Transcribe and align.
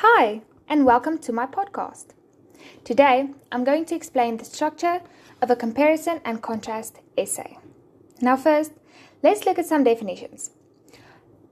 Hi, 0.00 0.42
and 0.68 0.86
welcome 0.86 1.18
to 1.18 1.32
my 1.32 1.46
podcast. 1.46 2.10
Today, 2.84 3.30
I'm 3.50 3.64
going 3.64 3.84
to 3.86 3.96
explain 3.96 4.36
the 4.36 4.44
structure 4.44 5.00
of 5.42 5.50
a 5.50 5.56
comparison 5.56 6.20
and 6.24 6.40
contrast 6.40 7.00
essay. 7.16 7.58
Now, 8.20 8.36
first, 8.36 8.70
let's 9.24 9.44
look 9.44 9.58
at 9.58 9.66
some 9.66 9.82
definitions. 9.82 10.52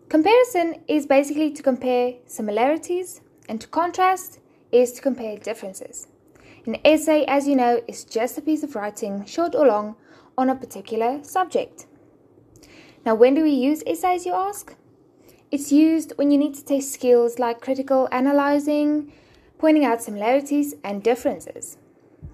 Comparison 0.09 0.77
is 0.87 1.07
basically 1.07 1.51
to 1.55 1.63
compare 1.65 2.15
similarities, 2.27 3.21
and 3.49 3.61
to 3.61 3.67
contrast 3.67 4.39
is 4.71 4.93
to 4.93 5.03
compare 5.03 5.37
differences. 5.39 6.07
An 6.67 6.77
essay, 6.85 7.25
as 7.27 7.49
you 7.49 7.57
know, 7.57 7.81
is 7.89 8.05
just 8.05 8.39
a 8.39 8.43
piece 8.43 8.63
of 8.63 8.77
writing, 8.77 9.25
short 9.25 9.57
or 9.57 9.67
long, 9.67 9.97
on 10.39 10.51
a 10.51 10.55
particular 10.55 11.19
subject. 11.25 11.87
Now, 13.05 13.17
when 13.17 13.35
do 13.35 13.43
we 13.43 13.51
use 13.51 13.83
essays, 13.89 14.25
you 14.25 14.35
ask? 14.35 14.76
It's 15.57 15.73
used 15.73 16.13
when 16.17 16.31
you 16.31 16.37
need 16.37 16.55
to 16.57 16.63
test 16.63 16.93
skills 16.93 17.39
like 17.39 17.63
critical 17.63 18.11
analyzing, 18.13 19.11
pointing 19.57 19.87
out 19.87 20.03
similarities 20.03 20.75
and 20.85 21.03
differences. 21.03 21.79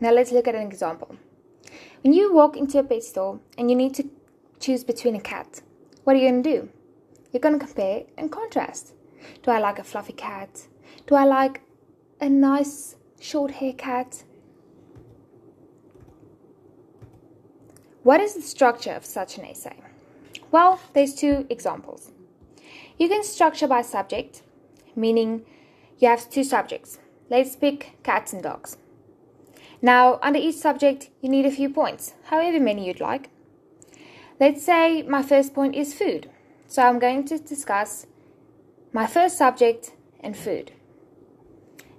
Now 0.01 0.11
let's 0.11 0.33
look 0.33 0.49
at 0.49 0.57
an 0.57 0.67
example. 0.67 1.15
When 2.03 2.15
you 2.15 2.35
walk 2.35 2.57
into 2.57 2.81
a 2.81 2.83
pet 2.83 3.05
store 3.05 3.39
and 3.57 3.71
you 3.71 3.77
need 3.77 3.95
to 3.95 4.11
choose 4.59 4.83
between 4.83 5.15
a 5.15 5.21
cat, 5.21 5.63
what 6.03 6.17
are 6.17 6.19
you 6.19 6.29
going 6.29 6.43
to 6.43 6.51
do? 6.51 6.69
You're 7.31 7.41
going 7.41 7.57
to 7.57 7.65
compare 7.65 8.07
and 8.19 8.33
contrast. 8.33 8.93
Do 9.45 9.53
I 9.53 9.61
like 9.61 9.79
a 9.79 9.85
fluffy 9.85 10.15
cat? 10.15 10.67
Do 11.07 11.15
I 11.15 11.23
like 11.23 11.61
a 12.21 12.29
nice 12.29 12.97
short 13.21 13.53
hair 13.53 13.75
cat? 13.75 14.25
What 18.03 18.21
is 18.21 18.35
the 18.35 18.43
structure 18.43 18.95
of 18.95 19.05
such 19.05 19.39
an 19.39 19.45
essay? 19.45 19.77
Well, 20.51 20.81
there's 20.93 21.15
two 21.15 21.47
examples. 21.51 22.11
You 22.99 23.09
can 23.09 23.25
structure 23.25 23.67
by 23.67 23.83
subject, 23.83 24.43
meaning 24.95 25.45
you 25.99 26.09
have 26.09 26.31
two 26.31 26.45
subjects. 26.45 26.99
Let's 27.31 27.57
pick 27.57 27.99
cats 28.03 28.33
and 28.33 28.43
dogs. 28.43 28.77
Now, 29.81 30.19
under 30.23 30.39
each 30.39 30.57
subject, 30.57 31.11
you 31.21 31.29
need 31.29 31.47
a 31.47 31.51
few 31.51 31.69
points, 31.69 32.15
however 32.25 32.61
many 32.61 32.87
you'd 32.87 33.01
like. 33.01 33.31
Let's 34.39 34.63
say 34.63 35.03
my 35.03 35.23
first 35.23 35.55
point 35.55 35.75
is 35.75 35.95
food. 35.95 36.31
So 36.67 36.83
I'm 36.83 36.99
going 36.99 37.25
to 37.27 37.39
discuss 37.39 38.07
my 38.93 39.07
first 39.07 39.37
subject 39.39 39.93
and 40.21 40.37
food. 40.37 40.73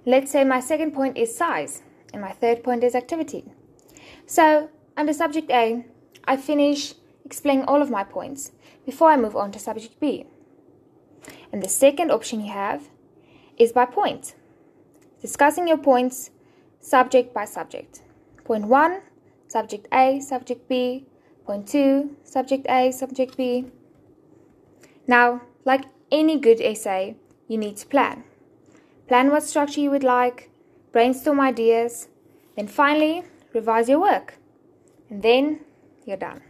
Let's 0.06 0.30
say 0.30 0.44
my 0.44 0.60
second 0.60 0.92
point 0.92 1.16
is 1.16 1.36
size, 1.36 1.82
and 2.12 2.20
my 2.20 2.32
third 2.32 2.62
point 2.62 2.84
is 2.84 2.94
activity. 2.94 3.44
So, 4.26 4.70
under 4.96 5.12
subject 5.12 5.50
A, 5.50 5.84
I 6.24 6.36
finish 6.36 6.94
explaining 7.24 7.64
all 7.64 7.82
of 7.82 7.90
my 7.90 8.04
points 8.04 8.52
before 8.84 9.10
I 9.10 9.16
move 9.16 9.36
on 9.36 9.50
to 9.52 9.58
subject 9.58 9.98
B. 10.00 10.26
And 11.52 11.62
the 11.62 11.68
second 11.68 12.10
option 12.10 12.40
you 12.40 12.52
have 12.52 12.88
is 13.56 13.72
by 13.72 13.86
point. 13.86 14.34
Discussing 15.20 15.68
your 15.68 15.78
points 15.78 16.30
subject 16.80 17.32
by 17.32 17.44
subject. 17.44 18.02
Point 18.44 18.66
1, 18.66 19.00
subject 19.48 19.88
A, 19.92 20.20
subject 20.20 20.68
B. 20.68 21.06
Point 21.46 21.68
2, 21.68 22.16
subject 22.24 22.66
A, 22.68 22.90
subject 22.90 23.36
B. 23.36 23.66
Now, 25.06 25.42
like 25.64 25.84
any 26.10 26.38
good 26.38 26.60
essay, 26.60 27.16
you 27.48 27.58
need 27.58 27.76
to 27.78 27.86
plan. 27.86 28.24
Plan 29.08 29.30
what 29.30 29.42
structure 29.42 29.80
you 29.80 29.90
would 29.90 30.04
like, 30.04 30.50
brainstorm 30.92 31.40
ideas, 31.40 32.08
then 32.56 32.68
finally 32.68 33.24
revise 33.52 33.88
your 33.88 34.00
work. 34.00 34.38
And 35.10 35.22
then 35.22 35.60
you're 36.06 36.16
done. 36.16 36.40